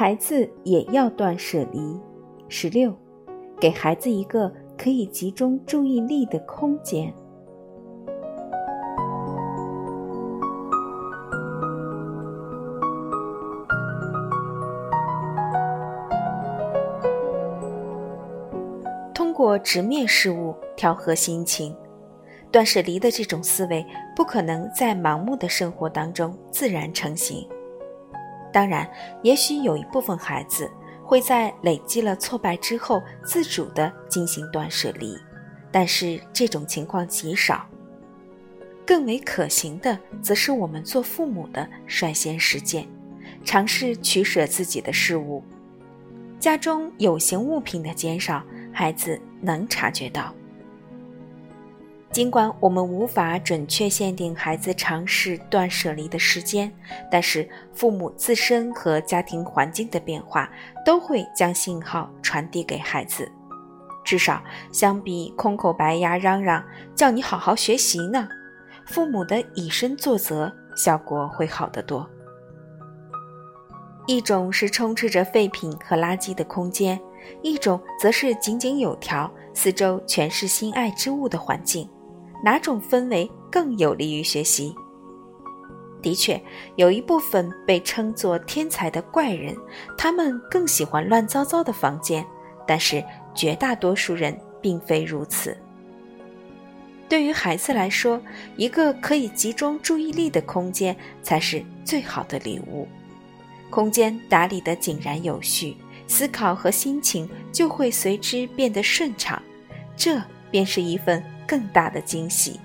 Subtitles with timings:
[0.00, 2.00] 孩子也要断舍离。
[2.48, 2.90] 十六，
[3.60, 7.12] 给孩子一个可以集中注意力的空间。
[19.12, 21.76] 通过直面事物，调和心情。
[22.50, 23.84] 断舍离的这种思维，
[24.16, 27.46] 不可能在盲目的生活当中自然成型。
[28.52, 28.88] 当然，
[29.22, 30.70] 也许有一部分孩子
[31.04, 35.16] 会在累积了挫败之后自主的进行断舍离，
[35.70, 37.66] 但是这种情况极少。
[38.86, 42.88] 更为可行的，则是我们做父母的率先实践，
[43.44, 45.44] 尝试取舍自己的事物。
[46.40, 48.42] 家中有形物品的减少，
[48.72, 50.34] 孩子能察觉到。
[52.12, 56.72] 尽管我们无法准确限定孩子尝试断舍离的时间，
[57.08, 60.50] 但是父母自身和家庭环境的变化
[60.84, 63.30] 都会将信号传递给孩子。
[64.04, 64.42] 至少
[64.72, 66.64] 相比空口白牙嚷嚷
[66.96, 68.26] 叫你好好学习呢，
[68.86, 72.08] 父母的以身作则效果会好得多。
[74.06, 77.00] 一种是充斥着废品和垃圾的空间，
[77.40, 81.88] 一种则是井井有条、四周全是心爱之物的环境。
[82.44, 84.74] 哪种氛围更有利于学习？
[86.02, 86.42] 的确，
[86.76, 89.54] 有一部分被称作天才的怪人，
[89.98, 92.24] 他们更喜欢乱糟糟的房间。
[92.66, 93.04] 但是，
[93.34, 95.56] 绝大多数人并非如此。
[97.08, 98.20] 对于孩子来说，
[98.56, 102.86] 一个可以集中注意力的空间才是最好的礼物。
[103.68, 105.76] 空间打理得井然有序，
[106.06, 109.42] 思考和心情就会随之变得顺畅。
[109.96, 111.22] 这便是一份。
[111.50, 112.60] 更大的惊喜。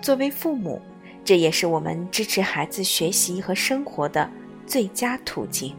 [0.00, 0.82] 作为父母，
[1.24, 4.28] 这也是我们支持孩子学习和生活的
[4.66, 5.76] 最佳途径。